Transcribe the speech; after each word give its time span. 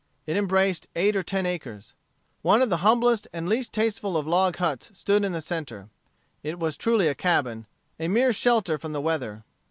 It 0.25 0.35
embraced 0.35 0.87
eight 0.95 1.15
or 1.15 1.21
ten 1.21 1.45
acres. 1.45 1.93
One 2.41 2.63
of 2.63 2.71
the 2.71 2.77
humblest 2.81 3.27
and 3.31 3.47
least 3.47 3.71
tasteful 3.71 4.17
of 4.17 4.25
log 4.25 4.55
huts 4.55 4.89
stood 4.97 5.23
in 5.23 5.31
the 5.31 5.41
centre. 5.41 5.89
It 6.41 6.57
was 6.57 6.75
truly 6.75 7.07
a 7.07 7.13
cabin, 7.13 7.67
a 7.99 8.07
mere 8.07 8.33
shelter 8.33 8.79
from 8.79 8.93
the 8.93 8.99
weather. 9.01 9.43